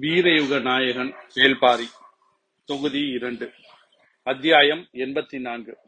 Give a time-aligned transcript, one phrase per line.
[0.00, 1.86] வீரயுக நாயகன் வேல்பாரி
[2.64, 3.52] தொகுதி இரண்டு
[4.22, 5.78] அத்தியாயம் எண்பத்தி நான்கு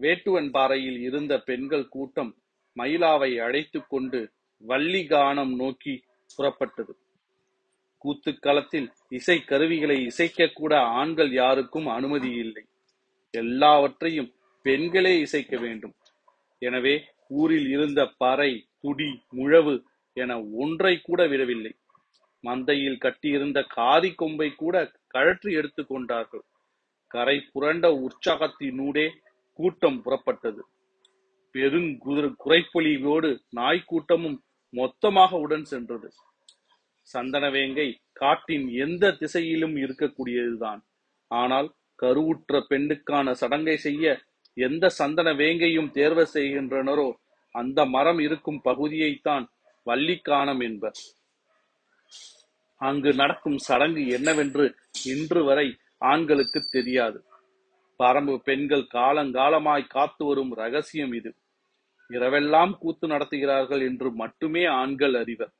[0.00, 2.36] வேட்டுவன் பாறையில் இருந்த பெண்கள் கூட்டம்
[2.76, 4.32] மயிலாவை அழைத்துக் கொண்டு
[4.68, 6.04] வள்ளிகானம் நோக்கி
[6.38, 6.92] புறப்பட்டது.
[8.04, 12.64] கூத்துக்களத்தில் இசை கருவிகளை இசைக்கக்கூட ஆண்கள் யாருக்கும் அனுமதி இல்லை.
[13.30, 15.94] எல்லாவற்றையும் பெண்களே இசைக்க வேண்டும்.
[16.58, 19.82] எனவே ஊரில் இருந்த பறை துடி முழவு
[20.12, 21.76] என ஒன்றை கூட விடவில்லை.
[22.42, 26.44] மந்தையில் கட்டியிருந்த காதி கொம்பை கூட கழற்றி எடுத்துக் கொண்டார்கள்.
[27.06, 29.10] கரை புரண்ட உற்சாகத்தினூடே
[29.52, 30.62] கூட்டம் புறப்பட்டது.
[31.54, 34.38] பெருங்குதிர குறைப்பொலிவோடு நாய்க்கூட்டமும்
[34.70, 36.08] மொத்தமாக உடன் சென்றது.
[37.14, 40.80] சந்தனவேங்கை காட்டின் எந்த திசையிலும் இருக்கக்கூடியதுதான்.
[41.30, 44.22] ஆனால் கருவுற்ற பெண்ணுக்கான சடங்கை செய்ய
[44.56, 47.12] எந்த சந்தன வேங்கையும் தேர்வு செய்கின்றனரோ
[47.54, 49.44] அந்த மரம் இருக்கும் பகுதியைத்தான்
[49.86, 50.98] வள்ளிக்கானம் என்பர்.
[52.76, 57.24] அங்கு நடக்கும் சடங்கு என்னவென்று இன்று வரை ஆண்களுக்கு தெரியாது.
[57.98, 61.34] பரம்பு பெண்கள் காலங்காலமாய் காத்து வரும் ரகசியம் இது.
[62.08, 65.52] இரவெல்லாம் கூத்து நடத்துகிறார்கள் என்று மட்டுமே ஆண்கள் அறிவர்.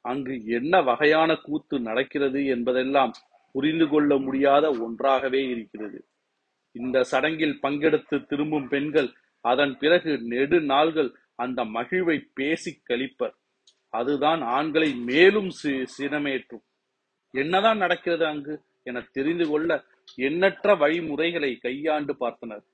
[0.00, 3.12] அங்கு என்ன வகையான கூத்து நடக்கிறது என்பதெல்லாம்
[3.52, 6.08] புரிந்து கொள்ள முடியாத ஒன்றாகவே இருக்கிறது.
[6.72, 13.34] இந்த சடங்கில் பங்கெடுத்து திரும்பும் பெண்கள் அதன் பிறகு நெடு நாள்கள் அந்த மகிழ்வை பேசி கழிப்பர்.
[13.92, 15.50] அதுதான் ஆண்களை மேலும்
[15.98, 16.64] சினமேற்றும்.
[17.34, 19.70] என்னதான் நடக்கிறது அங்கு என தெரிந்து கொள்ள
[20.14, 22.64] எண்ணற்ற வழிமுறைகளை கையாண்டு பார்த்தனர்.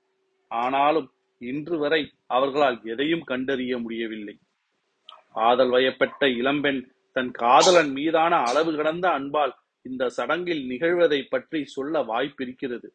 [0.47, 1.07] ஆனாலும்
[1.41, 4.35] இன்று வரை அவர்களால் எதையும் கண்டறிய முடியவில்லை.
[5.33, 12.89] ஆதல் வயப்பட்ட இளம்பெண் தன் காதலன் மீதான அளவு கடந்த அன்பால் இந்த சடங்கில் நிகழ்வதை பற்றி சொல்ல வாய்ப்பிருக்கிறது.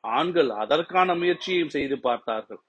[0.00, 2.60] ஆண்கள் அதற்கான முயற்சியையும் செய்து பார்த்தார்கள்.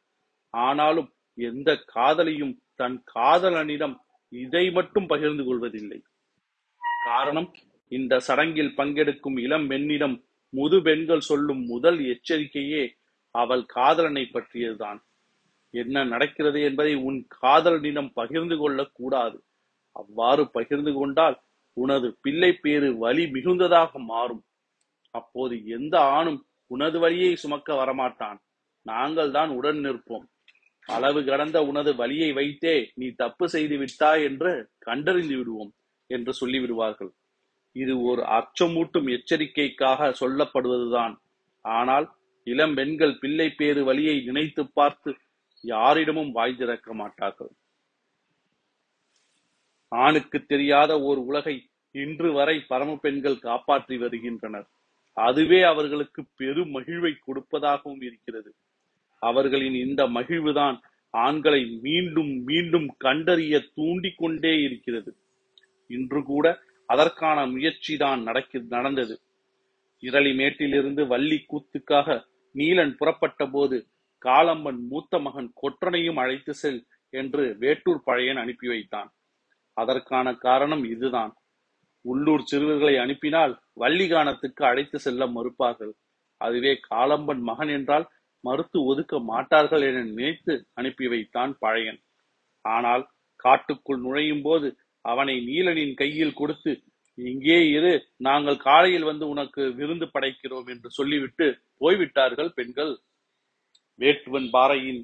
[0.54, 3.96] ஆனாலும் எந்த காதலியும் தன் காதலனிடம்
[4.34, 6.04] இதை மட்டும் பகிர்ந்து கொள்வதில்லை.
[7.04, 7.54] காரணம்
[7.88, 12.90] இந்த சடங்கில் பங்கெடுக்கும் இளம் பெண்ணிடம் முது பெண்கள் சொல்லும் முதல் எச்சரிக்கையே
[13.32, 15.00] அவள் காதலனை பற்றியதுதான்.
[15.70, 19.44] என்ன நடக்கிறது என்பதை உன் காதலனிடம் பகிர்ந்து கொள்ளக் கூடாது
[19.92, 21.40] அவ்வாறு பகிர்ந்து கொண்டால்
[21.74, 24.44] உனது பிள்ளை பேறு வலி மிகுந்ததாக மாறும்.
[25.12, 28.38] அப்போது எந்த ஆணும் உனது வழியை சுமக்க வரமாட்டான்.
[28.82, 30.26] நாங்கள் தான் உடன் நிற்போம்.
[30.90, 35.72] அளவு கடந்த உனது வழியை வைத்தே நீ தப்பு செய்து விட்டாய் என்று கண்டறிந்து விடுவோம்
[36.10, 37.12] என்று சொல்லிவிடுவார்கள்.
[37.76, 41.14] இது ஒரு அச்சமூட்டும் எச்சரிக்கைக்காக சொல்லப்படுவதுதான்.
[41.66, 42.08] ஆனால்
[42.44, 45.12] இளம் பெண்கள் பிள்ளை பேறு வழியை நினைத்து பார்த்து
[45.64, 47.52] யாரிடமும் வாய் திறக்க மாட்டார்கள்.
[49.92, 51.56] ஆணுக்கு தெரியாத ஓர் உலகை
[51.96, 54.68] இன்று வரை பரம பெண்கள் காப்பாற்றி வருகின்றனர்.
[55.18, 58.52] அதுவே அவர்களுக்கு பெரும் மகிழ்வை கொடுப்பதாகவும் இருக்கிறது.
[59.30, 60.78] அவர்களின் இந்த மகிழ்வுதான்
[61.14, 65.12] ஆண்களை மீண்டும் மீண்டும் கண்டறிய தூண்டிக்கொண்டே இருக்கிறது.
[65.90, 66.46] இன்று கூட
[66.90, 69.16] அதற்கான முயற்சி தான் நடக்க நடந்தது.
[70.04, 72.18] இரளிமேட்டிலிருந்து வள்ளி கூத்துக்காக
[72.56, 73.78] நீலன் புறப்பட்ட போது
[74.26, 76.82] காலம்பன் மூத்த மகன் கொற்றனையும் அழைத்து செல்
[77.14, 79.10] என்று வேட்டூர் பழையன் அனுப்பி வைத்தான்.
[79.78, 81.34] அதற்கான காரணம் இதுதான்.
[82.06, 85.94] உள்ளூர் சிறுவர்களை அனுப்பினால் வள்ளிகானத்துக்கு அழைத்து செல்ல மறுப்பார்கள்.
[86.42, 88.06] அதுவே காலம்பன் மகன் என்றால்
[88.44, 92.00] மறுத்து ஒதுக்க மாட்டார்கள் என நினைத்து அனுப்பி வைத்தான் பழையன்.
[92.66, 93.04] ஆனால்
[93.46, 94.68] காட்டுக்குள் நுழையும் போது
[95.06, 96.72] அவனை நீலனின் கையில் கொடுத்து
[97.18, 97.94] இங்கே இரு
[98.28, 101.48] நாங்கள் காலையில் வந்து உனக்கு விருந்து படைக்கிறோம் என்று சொல்லிவிட்டு
[101.82, 102.94] போய்விட்டார்கள் பெண்கள்.
[104.00, 105.02] வேட்டுவன் பாறையின்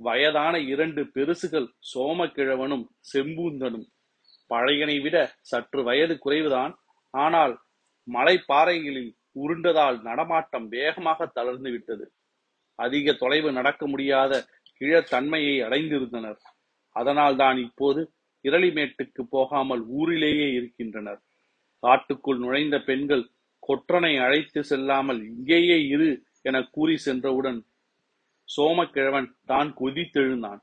[0.00, 3.86] வயதான இரண்டு பெருசுகள் சோமக்கிழவனும் செம்பூந்தனும்.
[4.50, 5.16] பழையனை விட
[5.50, 6.74] சற்று வயது குறைவுதான்.
[7.14, 7.54] ஆனால்
[8.08, 9.12] மலை பாறைகளில்
[9.42, 12.04] உருண்டதால் நடமாட்டம் வேகமாக தளர்ந்து விட்டது.
[12.84, 14.32] அதிக தொலைவு நடக்க முடியாத
[14.80, 16.40] கிழத்தன்மையை அடைந்திருந்தனர்.
[16.96, 18.00] அதனால் தான் இப்போது
[18.44, 21.20] இரளிமேட்டுக்கு போகாமல் ஊரிலேயே இருக்கின்றனர்.
[21.82, 23.24] காட்டுக்குள் நுழைந்த பெண்கள்
[23.62, 26.10] கொற்றனை அழைத்து செல்லாமல் இங்கேயே இரு
[26.48, 27.58] என கூறி சென்றவுடன்
[28.48, 30.60] சோமக்கிழவன் தான் கொதித்தெழுந்தான்.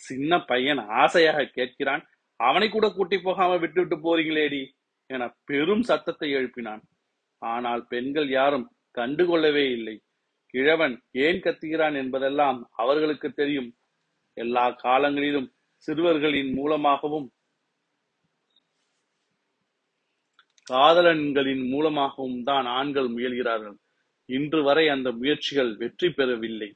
[0.00, 2.02] சின்ன பையன் ஆசையாக கேட்கிறான்
[2.40, 4.62] அவனை கூட கூட்டி போகாம விட்டுவிட்டு போறீங்களேடி
[5.10, 6.82] என பெரும் சத்தத்தை எழுப்பினான்.
[7.42, 9.96] ஆனால் பெண்கள் யாரும் கண்டுகொள்ளவே இல்லை.
[10.56, 10.94] கிழவன்
[11.26, 13.70] ஏன் கத்துகிறான் என்பதெல்லாம் அவர்களுக்கு தெரியும்.
[14.36, 15.48] எல்லா காலங்களிலும்
[15.84, 17.26] சிறுவர்களின் மூலமாகவும்
[20.70, 23.76] காதலன்களின் மூலமாகவும் தான் ஆண்கள் முயல்கிறார்கள்.
[24.28, 26.70] இன்று வரை அந்த முயற்சிகள் வெற்றி பெறவில்லை.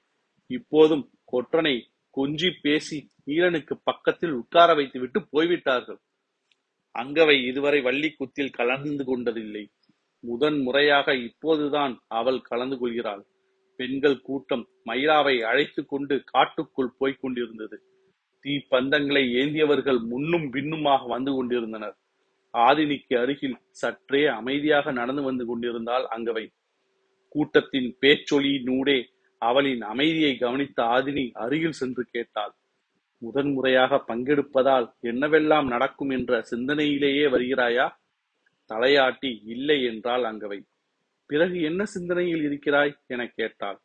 [0.51, 1.75] இப்போதும் கொற்றனை
[2.17, 2.99] கொஞ்சி பேசி
[3.37, 6.01] ஈரனுக்கு பக்கத்தில் உட்கார வைத்துவிட்டு போய்விட்டார்கள்.
[6.95, 9.65] அங்கவை இதுவரை வள்ளி குத்தில் கலந்து கொண்டதில்லை.
[10.25, 13.23] முதன் முறையாக இப்போதுதான் அவள் கலந்து கொள்கிறாள்.
[13.81, 17.77] பெண்கள் கூட்டம் மயிலாவை அழைத்து கொண்டு காட்டுக்குள் போய்க் கொண்டிருந்தது.
[18.45, 21.97] தீ பந்தங்களை ஏந்தியவர்கள் முன்னும் பின்னுமாக வந்து கொண்டிருந்தனர்.
[22.55, 26.45] ஆதினிக்கு அருகில் சற்றே அமைதியாக நடந்து வந்து கொண்டிருந்தாள் அங்கவை.
[27.35, 28.99] கூட்டத்தின் பேச்சொலியினூடே
[29.43, 32.55] அவளின் அமைதியை கவனித்த ஆதினி அருகில் சென்று கேட்டாள்.
[33.23, 37.87] முதன்முறையாக பங்கெடுப்பதால் என்னவெல்லாம் நடக்கும் என்ற சிந்தனையிலேயே வருகிறாயா?
[38.71, 40.59] தலையாட்டி இல்லை என்றாள் அங்கவை.
[41.31, 43.79] பிறகு என்ன சிந்தனையில் இருக்கிறாய் என கேட்டாள்.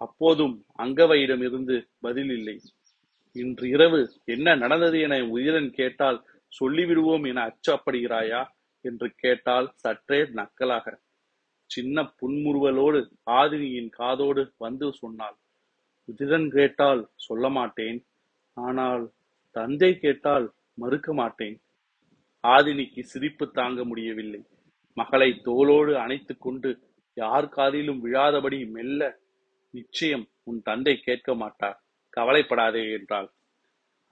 [0.00, 2.56] அப்போதும் அங்கவையிடம் இருந்து பதில் இல்லை.
[3.36, 6.18] இன்று இரவு என்ன நடந்தது என உயிரன் கேட்டால்
[6.52, 8.42] சொல்லிவிடுவோம் என அச்சப்படுகிறாயா?
[8.84, 10.86] என்று கேட்டால் சற்றே நக்கலாக.
[11.70, 13.00] சின்ன புன்முறுவலோடு
[13.30, 15.36] ஆதினியின் காதோடு வந்து சொன்னாள்.
[16.08, 17.98] உதிரன் கேட்டால் சொல்ல மாட்டேன்.
[18.56, 19.04] ஆனால்
[19.56, 21.56] தந்தை கேட்டால் மறுக்க மாட்டேன்.
[22.44, 24.40] ஆதினிக்கு சிரிப்பு தாங்க முடியவில்லை.
[25.00, 26.70] மகளை தோளோடு அணைத்துக் கொண்டு
[27.16, 29.02] யார் காதிலும் விழாதபடி மெல்ல
[29.74, 31.78] நிச்சயம் உன் தந்தை கேட்க மாட்டார்
[32.16, 33.28] கவலைப்படாதே என்றாள்.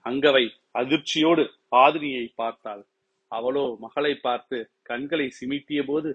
[0.05, 0.43] அங்கவை
[0.79, 1.43] அதிர்ச்சியோடு
[1.75, 2.83] ஆதினியை பார்த்தாள்.
[3.31, 6.09] அவளோ மகளை பார்த்து கண்களை சிமிட்டிய போது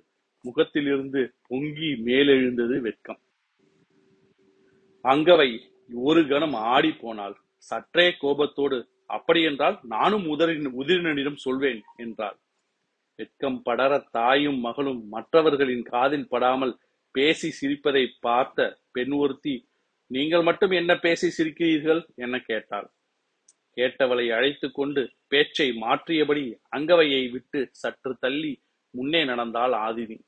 [0.44, 3.20] முகத்திலிருந்து பொங்கி மேலெழுந்தது வெட்கம்.
[5.04, 5.50] அங்கவை
[5.90, 7.36] ஒரு கணம் ஆடி போனாள்.
[7.70, 12.38] சற்றே கோபத்தோடு அப்படியென்றால் நானும் உதரின் உதிரனிடம் சொல்வேன் என்றாள்.
[13.18, 16.72] வெட்கம் படர தாயும் மகளும் மற்றவர்களின் காதில் படாமல்
[17.14, 19.54] பேசி சிரிப்பதை பார்த்த பெண் ஒருத்தி
[20.10, 22.00] நீங்கள் மட்டும் என்ன பேசி சிரிக்கிறீர்கள்?
[22.14, 22.88] என கேட்டாள்.
[23.76, 26.44] கேட்டவளை அழைத்து கொண்டு பேச்சை மாற்றியபடி
[26.76, 28.52] அங்கவையை விட்டு சற்று தள்ளி
[28.94, 30.18] முன்னே நடந்தாள் ஆதினி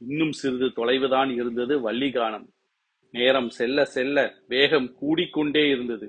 [0.00, 2.46] இன்னும் சிறிது தொலைவுதான் இருந்தது வள்ளிகானம்.
[3.14, 4.18] நேரம் செல்ல செல்ல
[4.48, 6.08] வேகம் கூடிக்கொண்டே இருந்தது.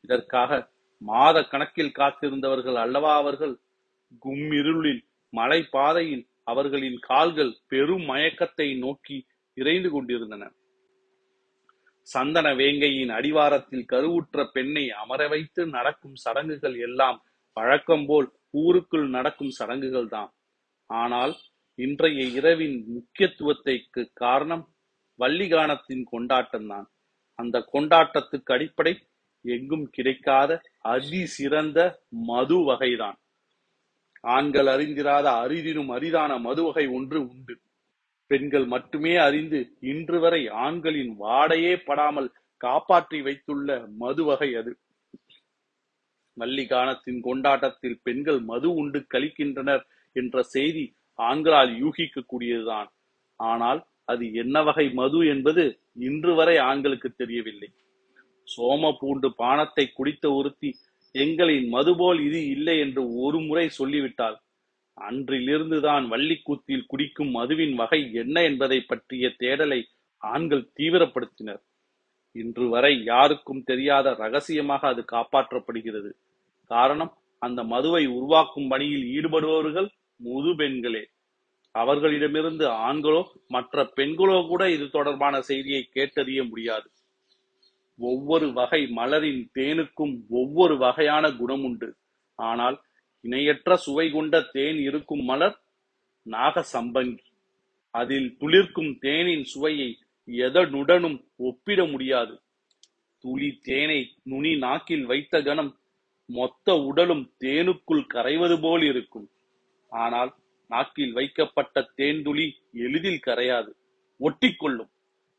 [0.00, 0.70] இதற்காக
[1.02, 3.54] மாத கணக்கில் காத்திருந்தவர்கள் அல்லவா அவர்கள்?
[4.18, 5.02] கும்மிருளில்
[5.38, 9.16] மலை பாதையில் அவர்களின் கால்கள் பெரும் மயக்கத்தை நோக்கி
[9.56, 10.44] இறைந்து கொண்டிருந்தன.
[12.08, 17.18] சந்தன வேங்கையின் அடிவாரத்தில் கருவுற்ற பெண்ணை அமர வைத்து நடக்கும் சடங்குகள் எல்லாம்
[17.56, 18.28] வழக்கம் போல்
[18.62, 20.30] ஊருக்குள் நடக்கும் சடங்குகள் தான்.
[20.90, 21.34] ஆனால்
[21.78, 24.64] இன்றைய இரவின் முக்கியத்துவத்தைக்கு காரணம்
[25.20, 26.86] வள்ளிகானத்தின் கொண்டாட்டம் தான்.
[27.38, 28.94] அந்த கொண்டாட்டத்துக்கு அடிப்படை
[29.44, 30.50] எங்கும் கிடைக்காத
[30.92, 31.78] அதி சிறந்த
[32.28, 33.18] மது வகைதான்.
[34.24, 37.54] ஆண்கள் அறிந்திராத அரிதினும் அரிதான மது வகை ஒன்று உண்டு.
[38.30, 39.58] பெண்கள் மட்டுமே அறிந்து
[39.92, 42.30] இன்று வரை ஆண்களின் வாடையே படாமல்
[42.60, 43.68] காப்பாற்றி வைத்துள்ள
[44.02, 44.72] மது வகை அது.
[46.36, 49.84] மல்லிகானத்தின் கொண்டாட்டத்தில் பெண்கள் மது உண்டு கழிக்கின்றனர்
[50.16, 50.84] என்ற செய்தி
[51.18, 52.88] ஆண்களால் யூகிக்க கூடியதுதான்
[53.40, 55.62] ஆனால் அது என்ன வகை மது என்பது
[56.08, 57.68] இன்று வரை ஆண்களுக்கு தெரியவில்லை.
[58.48, 60.70] சோம பூண்டு பானத்தை குடித்த ஒருத்தி
[61.14, 64.36] எங்களின் மதுபோல் இது இல்லை என்று ஒரு முறை சொல்லிவிட்டாள்
[64.98, 69.80] அன்றிலிருந்துதான் வள்ளிக்கூத்தில் குடிக்கும் மதுவின் வகை என்ன என்பதை பற்றிய தேடலை
[70.22, 71.62] ஆண்கள் தீவிரப்படுத்தினர்.
[72.36, 76.10] இன்று வரை யாருக்கும் தெரியாத ரகசியமாக அது காப்பாற்றப்படுகிறது.
[76.70, 77.12] காரணம்
[77.42, 79.88] அந்த மதுவை உருவாக்கும் பணியில் ஈடுபடுபவர்கள்
[80.20, 81.02] முது பெண்களே.
[81.74, 86.86] அவர்களிடமிருந்து ஆண்களோ மற்ற பெண்களோ கூட இது தொடர்பான செய்தியை கேட்டறிய முடியாது.
[87.98, 91.96] ஒவ்வொரு வகை மலரின் தேனுக்கும் ஒவ்வொரு வகையான குணம் உண்டு
[92.34, 92.82] ஆனால்
[93.20, 95.56] இணையற்ற சுவை கொண்ட தேன் இருக்கும் மலர்
[96.22, 97.22] நாக சம்பங்கி
[97.90, 102.42] அதில் துளிர்க்கும் தேனின் சுவையை எதனுடனும் ஒப்பிட முடியாது.
[103.18, 105.78] துளி தேனை நுனி நாக்கில் வைத்த கணம்
[106.26, 109.30] மொத்த உடலும் தேனுக்குள் கரைவது போல் இருக்கும்.
[109.88, 110.34] ஆனால்
[110.68, 113.70] நாக்கில் வைக்கப்பட்ட தேன் துளி எளிதில் கரையாது
[114.20, 114.90] ஒட்டிக்கொள்ளும்.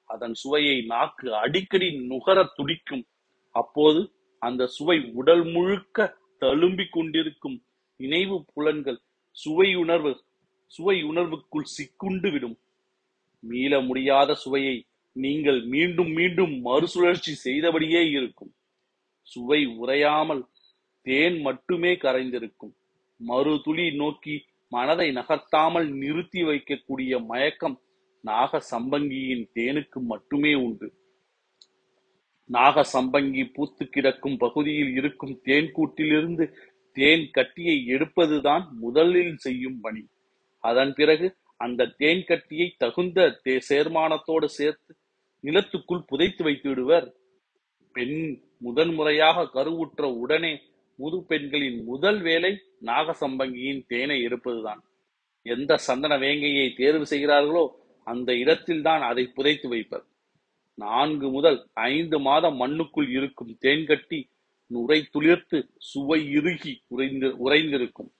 [0.06, 3.06] அதன் சுவையை நாக்கு அடிக்கடி நுகர துடிக்கும்.
[3.52, 7.58] அப்போது அந்த சுவை உடல் முழுக்க தழும்பிக் கொண்டிருக்கும்.
[7.96, 9.00] நினைவு புலன்கள்
[9.32, 10.24] சுவை உணர்வு
[10.66, 12.58] சுவை உணர்வுக்குள் சிக்குண்டு விடும்.
[13.40, 18.52] மீள முடியாத சுவையை நீங்கள் மீண்டும் மீண்டும் மறுசுழற்சி செய்தபடியே இருக்கும்.
[19.22, 20.44] சுவை உறையாமல்
[21.02, 22.74] தேன் மட்டுமே கரைந்திருக்கும்.
[23.18, 24.36] மறு துளி நோக்கி
[24.68, 27.82] மனதை நகர்த்தாமல் நிறுத்தி வைக்கக்கூடிய மயக்கம்
[28.26, 30.94] நாக சம்பங்கியின் தேனுக்கு மட்டுமே உண்டு.
[32.46, 36.54] நாக சம்பங்கி பூத்து கிடக்கும் பகுதியில் இருக்கும் தேன் கூட்டிலிருந்து
[36.94, 40.08] தேன் கட்டியை எடுப்பதுதான் முதலில் செய்யும் பணி.
[40.60, 44.96] அதன் பிறகு அந்த தேன் கட்டியை தகுந்த தே- சேர்மானத்தோடு சேர்த்து
[45.44, 47.16] நிலத்துக்குள் புதைத்து வைத்து விடுவர்
[47.94, 50.62] பெண் முதன்முறையாக கருவுற்ற உடனே
[50.96, 54.80] முது பெண்களின் முதல் வேலை நாகசம்பங்கியின் தேனை எடுப்பதுதான்.
[55.42, 60.06] எந்த சந்தன வேங்கையை தேர்வு செய்கிறார்களோ அந்த இடத்தில்தான் அதை புதைத்து வைப்பர்.
[60.74, 64.20] நான்கு முதல் ஐந்து மாதம் மண்ணுக்குள் இருக்கும் தேன்கட்டி
[64.68, 68.12] நுரை துளிர்த்து சுவை இறுகி உறைந்து உறைந்திருக்கும்.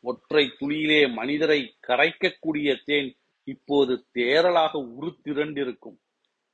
[0.00, 5.98] ஒற்றை துளியிலே மனிதரை கரைக்கக்கூடிய தேன் இப்போது தேரலாக உருத்திரண்டிருக்கும்.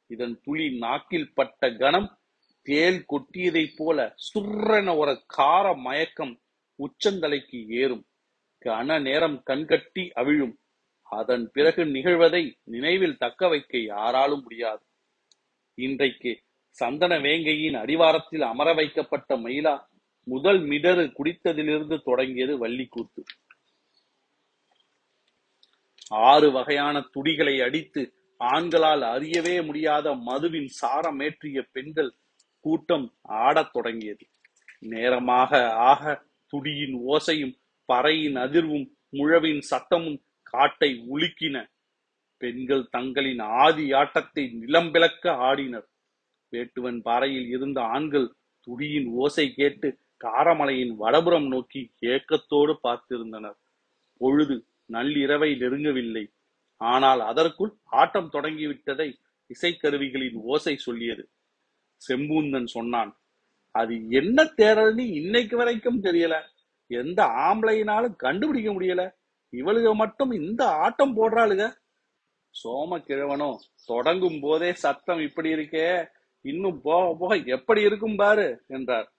[0.07, 2.19] இதன் துளி நாக்கில் பட்ட கணம்
[2.63, 6.41] தேல் கொட்டியதைப் போல சுர்ரென ஒரு கார மயக்கம்
[6.79, 8.05] உச்சந்தலைக்கு ஏறும்.
[8.65, 10.55] கன நேரம் கண்கட்டி அவிழும்.
[11.09, 14.85] அதன் பிறகு நிகழ்வதை நினைவில் தக்க வைக்க யாராலும் முடியாது.
[15.75, 19.85] இன்றைக்கு சந்தன வேங்கையின் அடிவாரத்தில் அமர வைக்கப்பட்ட மயிலா
[20.25, 23.23] முதல் மிடறு குடித்ததிலிருந்து தொடங்கியது வள்ளிக்கூத்து.
[26.09, 28.03] ஆறு வகையான துடிகளை அடித்து
[28.45, 32.13] ஆண்களால் அறியவே முடியாத மதுவின் சாரமேற்றிய பெண்கள்
[32.61, 34.27] கூட்டம் ஆடத் தொடங்கியது.
[34.79, 37.55] நேரமாக ஆக துடியின் ஓசையும்
[37.93, 40.19] பறையின் அதிர்வும் முழவின் சத்தமும்
[40.51, 41.57] காட்டை உலுக்கின
[42.41, 45.87] பெண்கள் தங்களின் ஆதி ஆட்டத்தை நிலம்பிளக்க ஆடினர்.
[46.53, 48.29] வேட்டுவன் பாறையில் இருந்த ஆண்கள்
[48.67, 49.89] துடியின் ஓசை கேட்டு
[50.25, 53.59] காரமலையின் வடபுறம் நோக்கி ஏக்கத்தோடு பார்த்திருந்தனர்.
[54.21, 54.57] பொழுது
[54.93, 56.25] நள்ளிரவை நெருங்கவில்லை.
[56.81, 59.09] ஆனால் அதற்குள் ஆட்டம் தொடங்கிவிட்டதை
[59.51, 61.25] இசைக்கருவிகளின் ஓசை சொல்லியது.
[62.03, 63.13] செம்பூந்தன் சொன்னான்
[63.75, 66.35] அது என்ன தேரல்னு இன்னைக்கு வரைக்கும் தெரியல.
[66.91, 69.03] எந்த ஆம்பளையினாலும் கண்டுபிடிக்க முடியல.
[69.53, 71.73] இவளுக மட்டும் இந்த ஆட்டம் போடுறாளுக.
[72.55, 76.09] சோம கிழவனும் தொடங்கும் போதே சத்தம் இப்படி இருக்கே
[76.41, 79.13] இன்னும் போக போக எப்படி இருக்கும் பாரு என்றார்.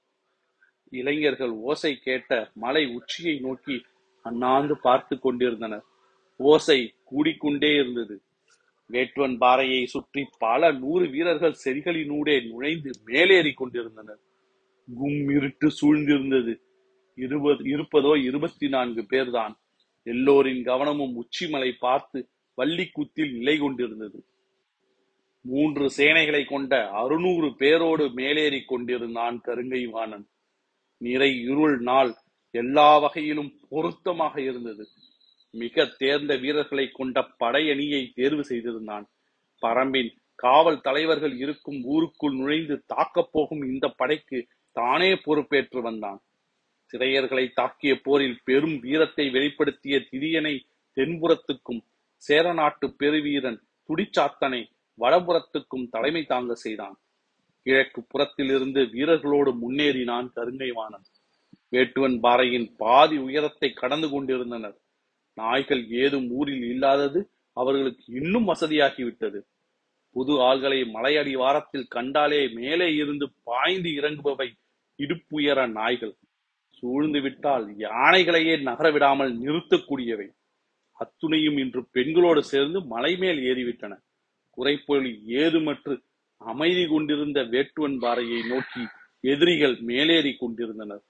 [0.89, 3.85] இளைஞர்கள் ஓசை கேட்ட மலை உச்சியை நோக்கி
[4.21, 5.85] அண்ணாந்து பார்த்து கொண்டிருந்தனர்.
[6.39, 8.21] ஓசை கூடிக்கொண்டே இருந்தது.
[8.89, 14.19] வேட்டுவன் பாறையை சுற்றி பல நூறு வீரர்கள் செடிகளினூடே நுழைந்து மேலேறி கொண்டிருந்தனர்.
[14.87, 16.53] கும் இருட்டு சூழ்ந்திருந்தது.
[17.15, 19.53] இருபது இருப்பதோ இருபத்தி நான்கு பேர்தான்.
[20.13, 22.19] எல்லோரின் கவனமும் உச்சிமலை பார்த்து
[22.57, 24.19] வள்ளிக்குத்தில் நிலை கொண்டிருந்தது.
[25.43, 30.25] மூன்று சேனைகளை கொண்ட அறுநூறு பேரோடு மேலேறி கொண்டிருந்தான் கருங்கை வாணன்
[31.01, 32.11] நிறை இருள் நாள்
[32.53, 34.85] எல்லா வகையிலும் பொருத்தமாக இருந்தது.
[35.53, 39.05] மிக தேர்ந்த வீரர்களை கொண்ட படையணியை தேர்வு செய்திருந்தான்.
[39.61, 44.39] பரம்பின் காவல் தலைவர்கள் இருக்கும் ஊருக்குள் நுழைந்து தாக்கப் போகும் இந்த படைக்கு
[44.71, 46.19] தானே பொறுப்பேற்று வந்தான்.
[46.93, 50.55] திரையர்களை தாக்கிய போரில் பெரும் வீரத்தை வெளிப்படுத்திய திரியனை
[50.97, 51.81] தென்புறத்துக்கும்
[52.15, 54.61] சேரநாட்டு பெருவீரன் துடிச்சாத்தனை
[54.99, 56.97] வடபுறத்துக்கும் தலைமை தாங்க செய்தான்.
[57.65, 61.07] கிழக்கு புறத்திலிருந்து வீரர்களோடு முன்னேறினான் கருங்கைவானன்
[61.71, 64.77] வேட்டுவன் பாறையின் பாதி உயரத்தை கடந்து கொண்டிருந்தனர்.
[65.33, 67.19] நாய்கள் ஏதும் ஊரில் இல்லாதது
[67.53, 69.39] அவர்களுக்கு இன்னும் வசதியாகிவிட்டது.
[70.15, 74.49] புது ஆள்களை மலையடி வாரத்தில் கண்டாலே மேலே இருந்து பாய்ந்து இறங்குபவை
[74.99, 76.15] இடுப்புயர நாய்கள்.
[76.79, 80.27] சூழ்ந்து விட்டால் யானைகளையே நகர விடாமல் நிறுத்தக்கூடியவை.
[80.99, 83.93] அத்துணையும் இன்று பெண்களோடு சேர்ந்து மலை மேல் ஏறிவிட்டன.
[84.57, 85.93] குறைப்பொழி ஏதுமற்று
[86.41, 88.83] அமைதி கொண்டிருந்த வேட்டுவன் பாறையை நோக்கி
[89.23, 91.03] எதிரிகள் மேலேறி கொண்டிருந்தனர்.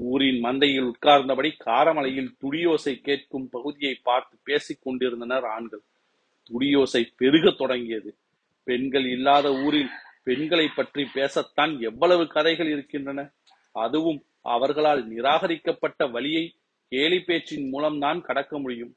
[0.00, 5.82] ஊரின் மந்தையில் உட்கார்ந்தபடி காரமலையில் துடியோசை கேட்கும் பகுதியை பார்த்து பேசிக் கொண்டிருந்தனர் ஆண்கள்.
[6.50, 8.10] துடியோசை பெருக தொடங்கியது.
[8.66, 9.90] பெண்கள் இல்லாத ஊரில்
[10.22, 13.20] பெண்களை பற்றி பேசத்தான் எவ்வளவு கதைகள் இருக்கின்றன.
[13.72, 16.54] அதுவும் அவர்களால் நிராகரிக்கப்பட்ட வழியை
[16.88, 18.96] கேலி பேச்சின் மூலம்தான் கடக்க முடியும்.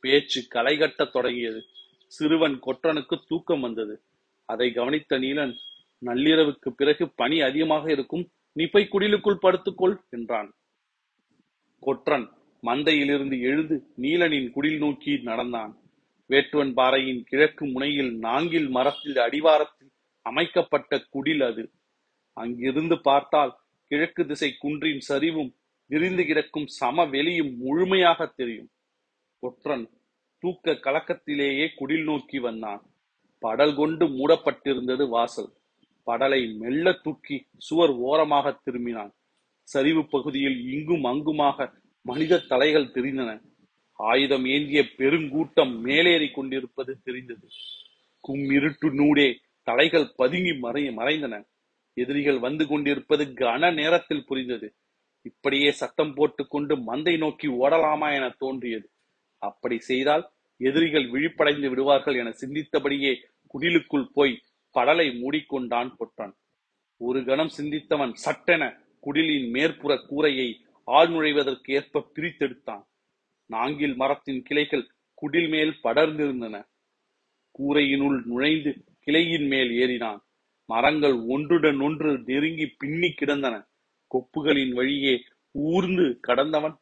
[0.00, 1.64] பேச்சு களைகட்டத் தொடங்கியது.
[2.06, 4.02] சிறுவன் கொற்றனுக்கு தூக்கம் வந்தது.
[4.44, 5.54] அதை கவனித்த நீலன்
[6.04, 8.28] நள்ளிரவுக்கு பிறகு பனி அதிகமாக இருக்கும்.
[8.52, 10.54] நீ போய் குடிலுக்குள் படுத்துக்கொள் என்றான்.
[11.80, 12.30] கொற்றன்
[12.62, 15.76] மந்தையிலிருந்து எழுந்து நீலனின் குடில் நோக்கி நடந்தான்.
[16.28, 19.90] வேட்டுவன் பாறையின் கிழக்கு முனையில் நான்கில் மரத்தில் அடிவாரத்தில்
[20.22, 21.70] அமைக்கப்பட்ட குடில் அது.
[22.32, 23.59] அங்கிருந்து பார்த்தால்
[23.90, 25.54] கிழக்கு திசை குன்றின் சரிவும்
[25.86, 28.70] விரிந்து கிடக்கும் சமவெளியும் முழுமையாக தெரியும்.
[29.38, 29.90] கொற்றன்
[30.38, 32.82] தூக்க கலக்கத்திலேயே குடில் நோக்கி வந்தான்.
[33.38, 35.50] படல் கொண்டு மூடப்பட்டிருந்தது வாசல்.
[36.06, 39.10] படலை மெல்ல தூக்கி சுவர் ஓரமாக திரும்பினான்.
[39.62, 43.42] சரிவு பகுதியில் இங்கும் அங்குமாக மனித தலைகள் தெரிந்தன.
[43.92, 47.48] ஆயுதம் ஏந்திய பெருங்கூட்டம் மேலேறி கொண்டிருப்பது தெரிந்தது.
[48.28, 51.44] கும்மிருட்டு நூடே தலைகள் பதுங்கி மறை மறைந்தன.
[52.02, 54.68] எதிரிகள் வந்து கொண்டிருப்பது கன நேரத்தில் புரிந்தது.
[55.26, 58.86] இப்படியே சத்தம் போட்டுக்கொண்டு மந்தை நோக்கி ஓடலாமா என தோன்றியது.
[59.42, 60.24] அப்படி செய்தால்
[60.60, 63.12] எதிரிகள் விழிப்படைந்து விடுவார்கள் என சிந்தித்தபடியே
[63.52, 64.34] குடிலுக்குள் போய்
[64.74, 66.34] படலை மூடிக்கொண்டான் கொற்றான்
[67.00, 68.62] ஒரு கணம் சிந்தித்தவன் சட்டென
[69.04, 70.48] குடிலின் மேற்புற கூரையை
[70.88, 72.82] ஆள் நுழைவதற்கு ஏற்ப பிரித்தெடுத்தான்.
[73.50, 74.84] நாங்கில் மரத்தின் கிளைகள்
[75.22, 76.56] குடில் மேல் படர்ந்திருந்தன.
[77.58, 78.72] கூரையினுள் நுழைந்து
[79.04, 80.20] கிளையின் மேல் ஏறினான்.
[80.72, 83.54] மரங்கள் ஒன்றுடன் ஒன்று நெருங்கி பின்னி கிடந்தன.
[84.10, 85.14] கொப்புகளின் வழியே
[85.54, 86.76] ஊர்ந்து கடந்தவன்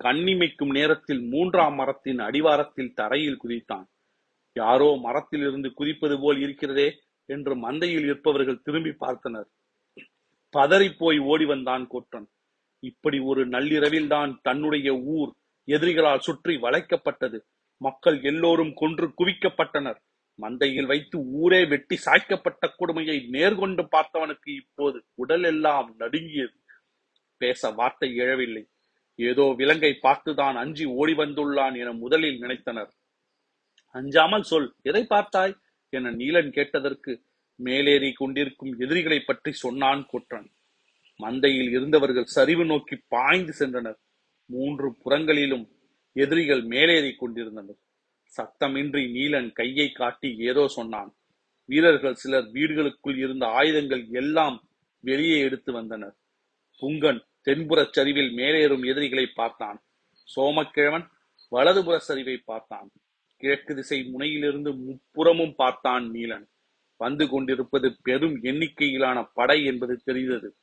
[0.00, 3.86] கண்ணிமைக்கும் நேரத்தில் மூன்றாம் மரத்தின் அடிவாரத்தில் தரையில் குதித்தான்.
[4.56, 6.88] யாரோ மரத்திலிருந்து குதிப்பது போல் இருக்கிறதே
[7.28, 9.48] என்று மந்தையில் இருப்பவர்கள் திரும்பி பார்த்தனர்.
[10.54, 12.28] பதறிப்போய் ஓடி வந்தான் கொற்றன்
[12.82, 15.30] இப்படி ஒரு நள்ளிரவில் தான் தன்னுடைய ஊர்
[15.68, 17.38] எதிரிகளால் சுற்றி வளைக்கப்பட்டது.
[17.80, 19.98] மக்கள் எல்லோரும் கொன்று குவிக்கப்பட்டனர்.
[20.38, 26.56] மந்தையில் வைத்து ஊரே வெட்டி சாய்க்கப்பட்ட கொடுமையை நேர்கொண்டு பார்த்தவனுக்கு இப்போது உடல் எல்லாம் நடுங்கியது.
[27.36, 28.64] பேச வார்த்தை எழவில்லை.
[29.18, 32.90] ஏதோ விலங்கை பார்த்துதான் அஞ்சி ஓடி வந்துள்ளான் என முதலில் நினைத்தனர்.
[33.94, 35.54] அஞ்சாமல் சொல் எதை பார்த்தாய்?
[35.92, 37.12] என நீலன் கேட்டதற்கு
[37.60, 40.48] மேலேறி கொண்டிருக்கும் எதிரிகளை பற்றி சொன்னான் கொற்றன்.
[41.20, 43.98] மந்தையில் இருந்தவர்கள் சரிவு நோக்கி பாய்ந்து சென்றனர்.
[44.50, 45.66] மூன்று புறங்களிலும்
[46.16, 47.78] எதிரிகள் மேலேறி கொண்டிருந்தனர்.
[48.36, 51.10] சத்தமின்றி நீலன் கையை காட்டி ஏதோ சொன்னான்.
[51.64, 54.68] வீரர்கள் சிலர் வீடுகளுக்குள் இருந்த ஆயுதங்கள் எல்லாம்
[55.00, 56.16] வெளியே எடுத்து வந்தனர்.
[56.82, 59.78] புங்கன் தென்புறச் சரிவில் மேலேறும் எதிரிகளை பார்த்தான்.
[60.36, 61.06] சோமக்கிழவன்
[61.50, 62.90] வலதுபுற சரிவை பார்த்தான்.
[63.36, 66.46] கிழக்கு திசை முனையிலிருந்து முப்புறமும் பார்த்தான் நீலன்.
[66.96, 70.56] வந்து கொண்டிருப்பது பெரும் எண்ணிக்கையிலான படை என்பது தெரிந்தது.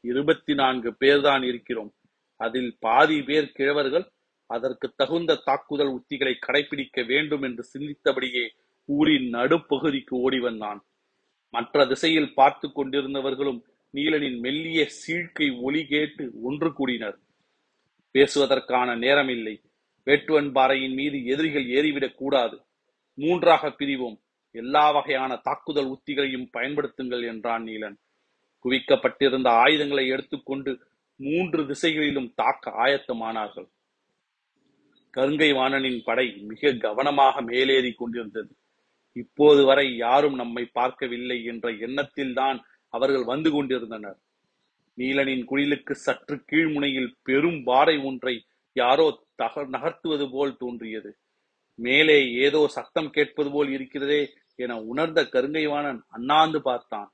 [0.00, 1.92] இருபத்தி நான்கு பேர்தான் இருக்கிறோம்.
[2.40, 4.06] அதில் பாதி பேர் கிழவர்கள்
[4.46, 8.48] அதற்கு தகுந்த தாக்குதல் உத்திகளை கடைபிடிக்க வேண்டும் என்று சிந்தித்தபடியே
[8.84, 10.84] ஊரின் நடுப்பகுதிக்கு ஓடி வந்தான்.
[11.50, 13.60] மற்ற திசையில் பார்த்து கொண்டிருந்தவர்களும்
[13.94, 17.18] நீலனின் மெல்லிய சீழ்க்கை ஒலி கேட்டு ஒன்று கூடினர்.
[18.18, 19.62] பேசுவதற்கான நேரமில்லை.
[20.06, 22.62] வேட்டுவன் பாறையின் மீது எதிரிகள் ஏறிவிடக் கூடாது.
[23.14, 24.20] மூன்றாக பிரிவோம்.
[24.50, 27.96] எல்லா வகையான தாக்குதல் உத்திகளையும் பயன்படுத்துங்கள் என்றான் நீலன்.
[28.64, 30.86] குவிக்கப்பட்டிருந்த ஆயுதங்களை எடுத்துக்கொண்டு
[31.16, 33.68] மூன்று திசைகளிலும் தாக்க ஆயத்தமானார்கள்.
[35.16, 38.52] கருங்கை வாணனின் படை மிக கவனமாக மேலேறி கொண்டிருந்தது.
[39.16, 42.58] இப்போது வரை யாரும் நம்மை பார்க்கவில்லை என்ற எண்ணத்தில்தான்
[42.92, 44.18] அவர்கள் வந்து கொண்டிருந்தனர்.
[44.98, 48.34] நீலனின் குடிலுக்கு சற்று கீழ்முனையில் பெரும் பாறை ஒன்றை
[48.72, 51.10] யாரோ தக நகர்த்துவது போல் தோன்றியது.
[51.78, 54.22] மேலே ஏதோ சத்தம் கேட்பது போல் இருக்கிறதே
[54.54, 57.10] என உணர்ந்த கருங்கைவாணன் அண்ணாந்து பார்த்தான்.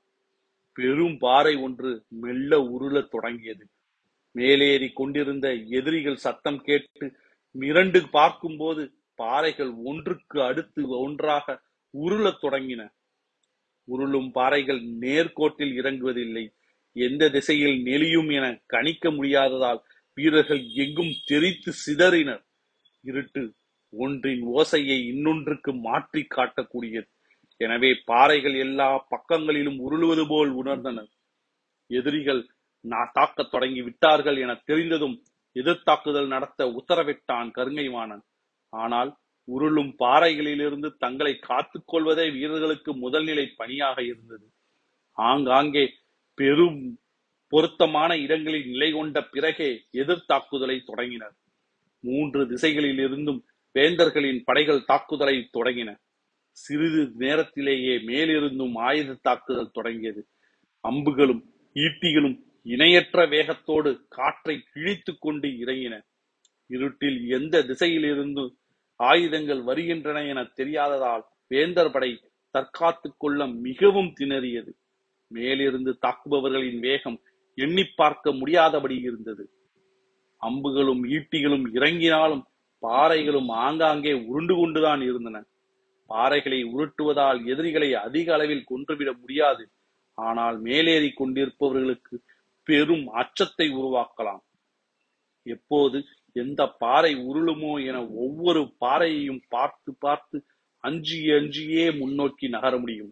[0.75, 1.89] பெரும் பாறை ஒன்று
[2.21, 3.65] மெல்ல உருளத் தொடங்கியது.
[4.35, 7.05] மேலேறி கொண்டிருந்த எதிரிகள் சத்தம் கேட்டு
[7.59, 11.61] மிரண்டு பார்க்கும்போது பாறைகள் ஒன்றுக்கு அடுத்து ஒன்றாக
[11.93, 12.89] உருளத் தொடங்கின.
[13.87, 16.45] உருளும் பாறைகள் நேர்கோட்டில் இறங்குவதில்லை.
[16.95, 19.81] எந்த திசையில் நெளியும் என கணிக்க முடியாததால்
[20.13, 22.43] வீரர்கள் எங்கும் தெரித்து சிதறினர்.
[23.01, 23.53] இருட்டு
[23.89, 27.07] ஒன்றின் ஓசையை இன்னொன்றுக்கு மாற்றி காட்டக்கூடியது.
[27.57, 31.11] எனவே பாறைகள் எல்லா பக்கங்களிலும் உருளுவது போல் உணர்ந்தனர்.
[31.87, 32.41] எதிரிகள்
[32.79, 35.23] நான் தாக்கத் தொடங்கி விட்டார்கள் என தெரிந்ததும்
[35.55, 38.23] எதிர்த்தாக்குதல் நடத்த உத்தரவிட்டான் கருங்கைவாணன்.
[38.69, 39.11] ஆனால்
[39.47, 44.45] உருளும் பாறைகளிலிருந்து தங்களை காத்துக் கொள்வதே வீரர்களுக்கு முதல்நிலை பணியாக இருந்தது.
[45.17, 45.93] ஆங்காங்கே
[46.37, 46.99] பெரும்
[47.47, 51.35] பொருத்தமான இடங்களில் நிலை கொண்ட பிறகே எதிர்த்தாக்குதலை தொடங்கினர்.
[51.99, 53.41] மூன்று திசைகளில் இருந்தும்
[53.75, 55.89] வேந்தர்களின் படைகள் தாக்குதலை தொடங்கின.
[56.57, 60.21] சிறிது நேரத்திலேயே மேலிருந்தும் ஆயுத தாக்குதல் தொடங்கியது.
[60.83, 61.43] அம்புகளும்
[61.75, 66.03] ஈட்டிகளும் இணையற்ற வேகத்தோடு காற்றை கிழித்துக் கொண்டு இறங்கின.
[66.67, 68.55] இருட்டில் எந்த திசையிலிருந்து
[68.95, 72.19] ஆயுதங்கள் வருகின்றன என தெரியாததால் வேந்தர் படை
[72.51, 74.71] தற்காத்துக் கொள்ள மிகவும் திணறியது.
[75.27, 77.21] மேலிருந்து தாக்குபவர்களின் வேகம்
[77.55, 79.49] எண்ணி பார்க்க முடியாதபடி இருந்தது.
[80.41, 82.41] அம்புகளும் ஈட்டிகளும் இறங்கினாலும்
[82.81, 85.45] பாறைகளும் ஆங்காங்கே உருண்டு கொண்டுதான் இருந்தன.
[86.09, 89.69] பாறைகளை உருட்டுவதால் எதிரிகளை அதிக அளவில் கொன்றுவிட முடியாது.
[90.13, 92.23] ஆனால் மேலேறி கொண்டிருப்பவர்களுக்கு
[92.63, 94.43] பெரும் அச்சத்தை உருவாக்கலாம்.
[95.45, 95.97] எப்போது
[96.35, 100.37] எந்த பாறை உருளுமோ என ஒவ்வொரு பாறையையும் பார்த்து பார்த்து
[100.83, 103.11] அஞ்சி அஞ்சியே முன்னோக்கி நகர முடியும்.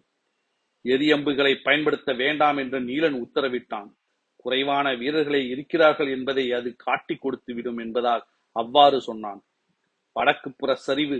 [0.84, 3.90] எரியம்புகளை பயன்படுத்த வேண்டாம் என்று நீலன் உத்தரவிட்டான்.
[4.36, 8.24] குறைவான வீரர்களே இருக்கிறார்கள் என்பதை அது காட்டி கொடுத்து விடும் என்பதால்
[8.56, 9.40] அவ்வாறு சொன்னான்.
[10.16, 11.16] வடக்கு புற சரிவு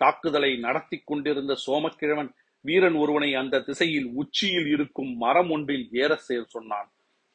[0.00, 2.30] தாக்குதலை நடத்தி கொண்டிருந்த சோமக்கிழவன்
[2.64, 6.88] வீரன் ஒருவனை அந்த திசையில் உச்சியில் இருக்கும் மரம் ஒன்றில் ஏற செயல் சொன்னான்.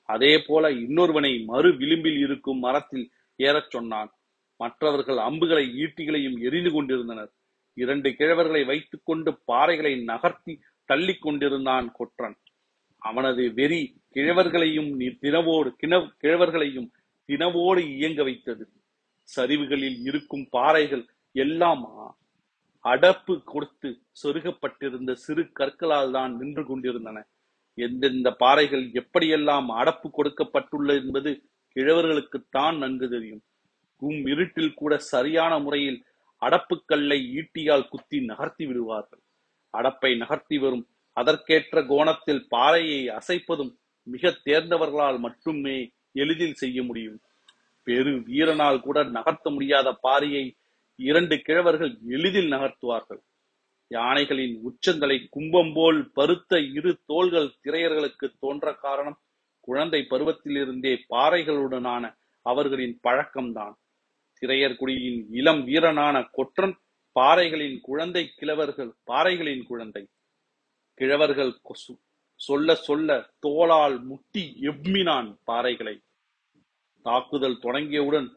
[0.06, 4.12] அதே போல இன்னொருவனை மறு விளிம்பில் இருக்கும் மரத்தில் ஏறச் சொன்னான்.
[4.58, 7.32] மற்றவர்கள் அம்புகளை ஈட்டிகளையும் எரிந்து கொண்டிருந்தனர்.
[7.74, 12.38] இரண்டு கிழவர்களை வைத்துக் கொண்டு பாறைகளை நகர்த்தி தள்ளிக் கொண்டிருந்தான் கொற்றன்.
[12.98, 16.89] அவனது வெறி கிழவர்களையும் தினவோடு கிண- கிழவர்களையும்
[17.28, 18.70] தினவோடு இயங்க வைத்தது.
[19.36, 22.18] சரிவுகளில் இருக்கும் பாறைகள் எல்லாம்
[22.84, 27.28] அடப்பு கொடுத்து சொருகப்பட்டிருந்த சிறு கற்களால் தான் நின்று கொண்டிருந்தன.
[27.78, 31.32] எந்தெந்த பாறைகள் எப்படியெல்லாம் அடப்பு கொடுக்கப்பட்டுள்ளது என்பது
[31.76, 33.44] கிழவர்களுக்குத்தான் நன்கு தெரியும்.
[34.02, 36.06] கும் இருட்டில் கூட சரியான முறையில்
[36.42, 39.22] அடப்புக்கல்லை ஈட்டியால் குத்தி நகர்த்தி விடுவார்கள்.
[39.74, 47.20] அடப்பை நகர்த்தி வரும் அதற்கேற்ற கோணத்தில் பாறையை அசைப்பதும் மிக தேர்ந்தவர்களால் மட்டுமே எளிதில் செய்ய முடியும்.
[47.84, 50.58] பெரு வீரனால் கூட நகர்த்த முடியாத பாறையை
[51.00, 53.22] இரண்டு கிழவர்கள் எளிதில் நகர்த்துவார்கள்.
[53.88, 59.19] யானைகளின் உச்சங்களை கும்பம் போல் பருத்த இரு தோள்கள் திரையர்களுக்கு தோன்ற காரணம்
[59.60, 63.74] குழந்தை பருவத்திலிருந்தே பாறைகளுடனான அவர்களின் பழக்கம்தான்.
[64.41, 66.78] திரையர் குடியின் இளம் வீரனான கொற்றன்
[67.12, 70.08] பாறைகளின் குழந்தை கிழவர்கள் பாறைகளின் குழந்தை.
[71.02, 72.02] கிழவர்கள் கொசு-
[72.36, 76.04] சொல்ல சொல்ல தோளால் முட்டி எவ்மினான் பாறைகளை.
[77.02, 78.30] தாக்குதல் தொடங்கியவுடன்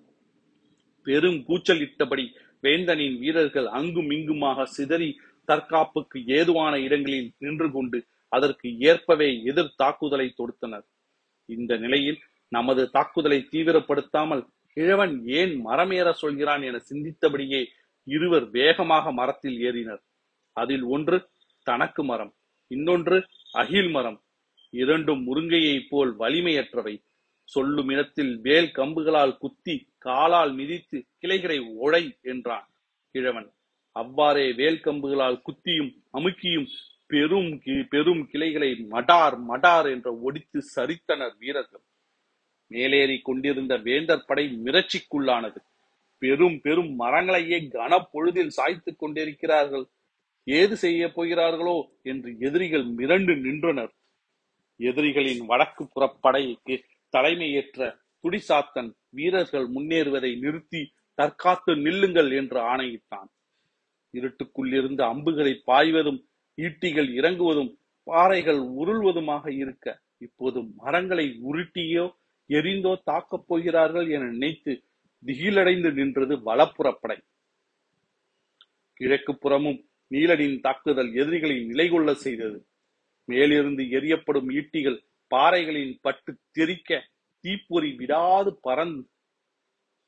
[1.03, 7.99] பெரும் கூச்சலிட்டபடி வேந்தனின் வீரர்கள் அங்கும் இங்குமாக சிதறி தற்காப்புக்கு ஏதுவான இடங்களில் நின்று கொண்டு
[8.33, 10.87] அதற்கு ஏற்பவே எதிர் தாக்குதலை தொடுத்தனர்.
[11.49, 12.19] இந்த நிலையில்
[12.53, 14.43] நமது தாக்குதலை தீவிரப்படுத்தாமல்
[14.77, 17.61] கிழவன் ஏன் மரமேற சொல்கிறான் என சிந்தித்தபடியே
[18.07, 20.03] இருவர் வேகமாக மரத்தில் ஏறினர்.
[20.57, 21.17] அதில் ஒன்று
[21.67, 22.33] தனக்கு மரம்
[22.71, 23.17] இன்னொன்று
[23.53, 24.19] அகில் மரம்.
[24.75, 26.95] இரண்டும் முருங்கையைப் போல் வலிமையற்றவை.
[27.49, 29.75] சொல்லும் இடத்தில் வேல் கம்புகளால் குத்தி
[30.07, 32.67] காலால் மிதித்து கிளைகளை ஒழை என்றான்
[33.15, 33.49] கிழவன்
[33.93, 36.67] அவ்வாறே வேல் கம்புகளால் குத்தியும் அமுக்கியும்
[37.07, 41.81] பெரும் கி- பெரும் கிளைகளை மடார் மடார் என்ற ஒடித்து சரித்தனர் வீரர்கள்.
[42.67, 45.57] மேலேறி கொண்டிருந்த வேந்தர் படை மிரட்சிக்குள்ளானது.
[46.19, 49.87] பெரும் பெரும் மரங்களையே கனப்பொழுதில் சாய்த்துக் கொண்டிருக்கிறார்கள்.
[50.45, 53.93] ஏது செய்ய போகிறார்களோ என்று எதிரிகள் மிரண்டு நின்றனர்.
[54.77, 63.29] எதிரிகளின் வடக்கு புறப்படைக்கு தலைமையேற்ற துடிசாத்தன் வீரர்கள் முன்னேறுவதை நிறுத்தி தற்காத்து நில்லுங்கள் என்று ஆணையிட்டான்.
[64.19, 66.21] இருட்டுக்குள்ளிருந்து அம்புகளை பாய்வதும்
[66.59, 67.73] ஈட்டிகள் இறங்குவதும்
[68.07, 69.87] பாறைகள் உருள்வதுமாக இருக்க
[70.19, 72.07] இப்போது மரங்களை உருட்டியோ
[72.51, 74.73] எரிந்தோ தாக்கப் போகிறார்கள் என நினைத்து
[75.27, 77.19] திகிலடைந்து நின்றது வலப்புறப்படை
[79.01, 82.59] கிழக்கு புறமும் நீலனின் தாக்குதல் எதிரிகளை நிலைகொள்ள செய்தது.
[83.25, 84.99] மேலிருந்து எரியப்படும் ஈட்டிகள்
[85.31, 87.01] பாறைகளின் பட்டு தெறிக்க
[87.45, 89.03] தீப்பொறி விடாது பறந்து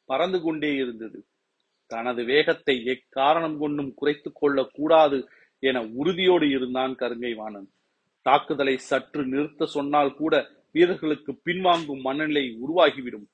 [0.09, 1.19] பறந்து கொண்டே இருந்தது.
[1.91, 5.19] தனது வேகத்தை எக்காரணம் கொண்டும் குறைத்துக் கொள்ளக் கூடாது
[5.63, 7.69] என உறுதியோடு இருந்தான் கருங்கை வாணன்
[8.27, 10.35] தாக்குதலை சற்று நிறுத்த சொன்னால் கூட
[10.73, 13.27] வீரர்களுக்கு பின்வாங்கும் மனநிலை உருவாகிவிடும்.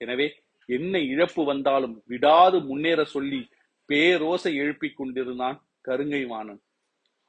[0.00, 0.26] எனவே
[0.68, 3.40] என்ன இழப்பு வந்தாலும் விடாது முன்னேற சொல்லி
[3.88, 6.60] பேரோசை எழுப்பிக் கொண்டிருந்தான் கருங்கை வாணன்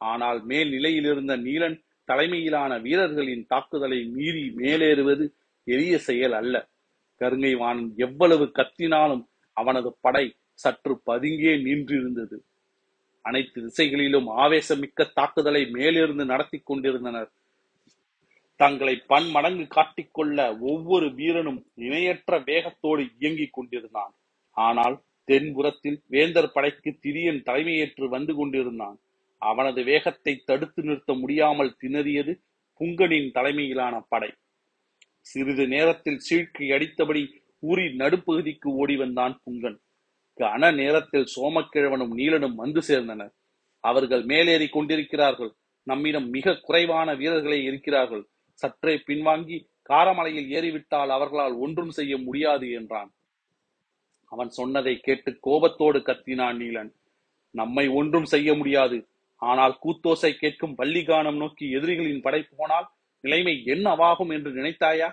[0.01, 1.77] ஆனால் மேல் நிலையில் இருந்த நீலன்
[2.09, 5.25] தலைமையிலான வீரர்களின் தாக்குதலை மீறி மேலேறுவது
[5.67, 6.55] எளிய செயல் அல்ல.
[7.21, 9.23] கருங்கை வாணன் எவ்வளவு கத்தினாலும்
[9.57, 12.37] அவனது படை சற்று பதுங்கே நின்றிருந்தது.
[13.25, 17.31] அனைத்து திசைகளிலும் ஆவேசமிக்க தாக்குதலை மேலிருந்து நடத்தி கொண்டிருந்தனர்.
[18.59, 24.13] தங்களை பன்மடங்கு காட்டிக்கொள்ள ஒவ்வொரு வீரனும் இணையற்ற வேகத்தோடு இயங்கிக் கொண்டிருந்தான்.
[24.57, 24.95] ஆனால்
[25.27, 28.97] தென்புறத்தில் வேந்தர் படைக்கு திரியன் தலைமையேற்று வந்து கொண்டிருந்தான்.
[29.41, 32.33] அவனது வேகத்தை தடுத்து நிறுத்த முடியாமல் திணறியது
[32.81, 34.31] புங்கனின் தலைமையிலான படை.
[35.19, 37.23] சிறிது நேரத்தில் சீழ்க்கை அடித்தபடி
[37.59, 39.77] ஊரின் நடுப்பகுதிக்கு ஓடி வந்தான் புங்கன்.
[40.39, 43.33] கன நேரத்தில் சோமக்கிழவனும் நீலனும் வந்து சேர்ந்தனர்.
[43.83, 45.51] அவர்கள் மேலேறி கொண்டிருக்கிறார்கள்.
[45.87, 48.23] நம்மிடம் மிக குறைவான வீரர்களே இருக்கிறார்கள்.
[48.61, 49.57] சற்றே பின்வாங்கி
[49.89, 53.09] காரமலையில் ஏறிவிட்டால் அவர்களால் ஒன்றும் செய்ய முடியாது என்றான்.
[54.31, 56.91] அவன் சொன்னதை கேட்டு கோபத்தோடு கத்தினான் நீலன்.
[57.55, 58.97] நம்மை ஒன்றும் செய்ய முடியாது.
[59.41, 62.87] ஆனால் கூத்தோசை கேட்கும் வள்ளிகானம் நோக்கி எதிரிகளின் படை போனால்
[63.23, 65.09] நிலைமை என்னவாகும் என்று நினைத்தாயா?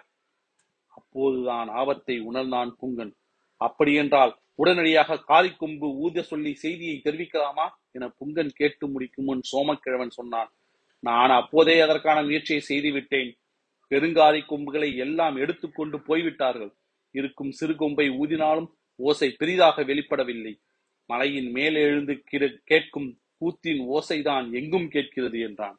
[0.88, 3.12] அப்போதுதான் ஆபத்தை உணர்ந்தான் புங்கன்
[3.60, 10.50] அப்படியென்றால் உடனடியாக காரிக்கொம்பு ஊத சொல்லி செய்தியை தெரிவிக்கலாமா என புங்கன் கேட்டு முடிக்கும் முன் சோமக்கிழவன் சொன்னான்
[10.98, 13.30] நான் அப்போதே அதற்கான முயற்சியை செய்துவிட்டேன்.
[13.90, 16.72] பெருங்காரி கொம்புகளை எல்லாம் எடுத்துக்கொண்டு போய்விட்டார்கள்.
[17.14, 20.52] இருக்கும் சிறு கொம்பை ஊதினாலும் ஓசை பெரிதாக வெளிப்படவில்லை.
[21.06, 22.14] மலையின் மேலே எழுந்து
[22.64, 23.08] கேட்கும்
[23.40, 25.78] கூத்தின் ஓசைதான் எங்கும் கேட்கிறது என்றான்.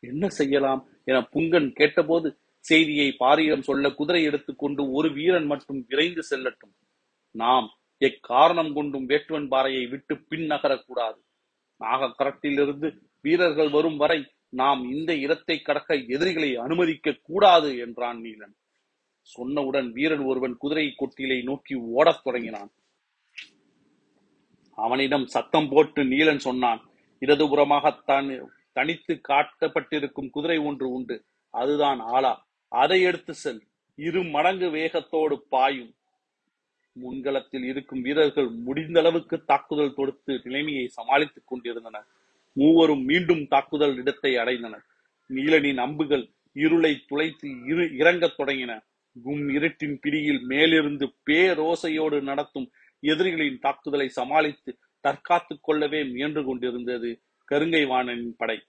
[0.00, 0.82] என்ன செய்யலாம்?
[1.04, 6.74] என புங்கன் கேட்டபோது செய்தியை பாரியிடம் சொல்ல குதிரை எடுத்துக்கொண்டு ஒரு வீரன் மட்டும் விரைந்து செல்லட்டும்.
[7.34, 11.18] நாம் எக்காரணம் கொண்டும் வேட்டுவன் பாறையை விட்டு பின் நகரக்கூடாது.
[11.80, 12.88] நாகக்கரத்திலிருந்து
[13.20, 18.54] வீரர்கள் வரும் வரை நாம் இந்த இடத்தை கடக்க எதிரிகளை அனுமதிக்க கூடாது என்றான் நீலன்.
[19.36, 22.70] சொன்னவுடன் வீரன் ஒருவன் குதிரை கொட்டிலை நோக்கி ஓடத் தொடங்கினான்.
[24.78, 26.80] அவனிடம் சத்தம் போட்டு நீலன் சொன்னான்
[27.20, 28.28] இடதுபுறமாக தான்
[28.72, 31.16] தனித்து காட்டப்பட்டிருக்கும் குதிரை ஒன்று உண்டு.
[31.50, 32.32] அதுதான் ஆலா
[32.68, 33.62] அதை எடுத்து செல்.
[33.94, 35.94] இரு மடங்கு வேகத்தோடு பாயும்.
[37.02, 42.06] முன்களத்தில் இருக்கும் வீரர்கள் முடிந்த அளவுக்கு தாக்குதல் தொடுத்து நிலைமையை சமாளித்துக் கொண்டிருந்தனர்.
[42.52, 44.84] மூவரும் மீண்டும் தாக்குதல் இடத்தை அடைந்தனர்.
[45.28, 48.84] நீலனின் அம்புகள் இருளை துளைத்து இரு இறங்கத் தொடங்கின.
[49.22, 58.34] கும் இருட்டின் பிடியில் மேலிருந்து பேரோசையோடு நடத்தும் எதிரிகளின் தாக்குதலை சமாளித்து தற்காத்துக் கொள்ளவே முயன்று கொண்டிருந்தது கருங்கை வாணனின்
[58.36, 58.62] படை.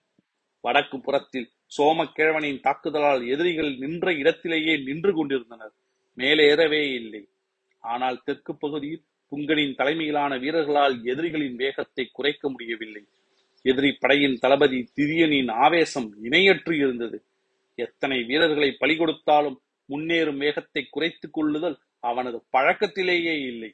[0.61, 5.73] வடக்கு புறத்தில் சோமக்கிழவனின் தாக்குதலால் எதிரிகள் நின்ற இடத்திலேயே நின்று கொண்டிருந்தனர்.
[6.17, 7.27] மேலேறவே இல்லை.
[7.87, 13.03] ஆனால் தெற்கு பகுதியில் புங்கனின் தலைமையிலான வீரர்களால் எதிரிகளின் வேகத்தை குறைக்க முடியவில்லை.
[13.65, 17.17] எதிரி படையின் தளபதி திரியனின் ஆவேசம் இணையற்று இருந்தது.
[17.77, 19.57] எத்தனை வீரர்களை பலி கொடுத்தாலும்
[19.89, 23.71] முன்னேறும் வேகத்தை குறைத்துக் கொள்ளுதல் அவனது பழக்கத்திலேயே இல்லை.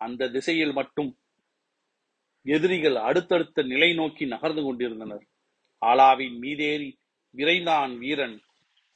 [0.00, 1.10] அந்த திசையில் மட்டும்
[2.46, 5.24] எதிரிகள் அடுத்தடுத்த நிலை நோக்கி நகர்ந்து கொண்டிருந்தனர்.
[5.82, 6.90] ஆலாவின் மீதேறி
[7.34, 8.36] விரைந்தான் வீரன்.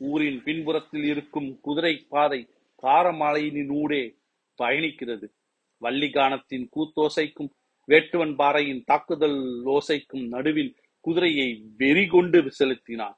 [0.00, 2.40] ஊரின் பின்புறத்தில் இருக்கும் குதிரை பாதை
[2.82, 4.02] காரமலையினூடே
[4.60, 5.26] பயணிக்கிறது.
[5.82, 7.50] வள்ளிகானத்தின் கூத்தோசைக்கும்
[7.88, 13.16] வேட்டுவன் பாறையின் தாக்குதல் ஓசைக்கும் நடுவில் குதிரையை வெறி கொண்டு செலுத்தினான்.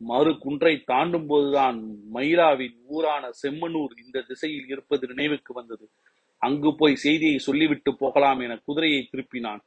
[0.00, 1.78] மறு குன்றை தாண்டும் போதுதான்
[2.14, 5.86] மயிலாவின் ஊரான செம்மனூர் இந்த திசையில் இருப்பது நினைவுக்கு வந்தது.
[6.42, 9.60] அங்கு போய் செய்தியை சொல்லிவிட்டு போகலாம் என குதிரையை திருப்பினான்.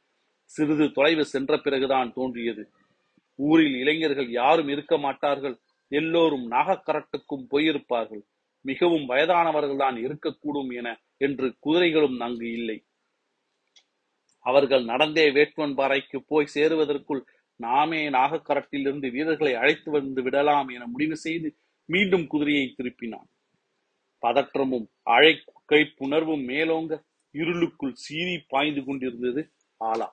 [0.44, 2.64] சிறிது தொலைவு சென்ற பிறகுதான் தோன்றியது.
[3.36, 5.56] ஊரில் இளைஞர்கள் யாரும் இருக்க மாட்டார்கள்.
[5.88, 8.24] எல்லோரும் நாகக்கரட்டுக்கும் போயிருப்பார்கள்.
[8.64, 12.78] மிகவும் வயதானவர்கள்தான் இருக்கக்கூடும் என என்று குதிரைகளும் அங்கு இல்லை.
[14.46, 17.22] அவர்கள் நடந்தே வேட்பன் பாறைக்கு போய் சேருவதற்குள்
[17.60, 21.48] நாமே நாகக்கரட்டிலிருந்து வீரர்களை அழைத்து வந்து விடலாம் என முடிவு செய்து
[21.88, 23.28] மீண்டும் குதிரையை திருப்பினான்.
[24.22, 25.32] பதற்றமும் அழை
[25.72, 26.94] கைப்புணர்வும் மேலோங்க
[27.34, 29.42] இருளுக்குள் சீறி பாய்ந்து கொண்டிருந்தது
[29.80, 30.08] ஆலா.